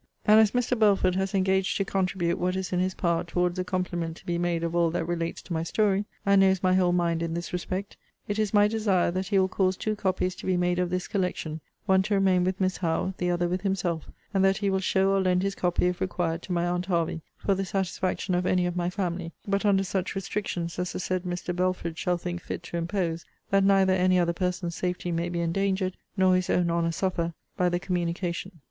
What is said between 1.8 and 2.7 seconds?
contribute what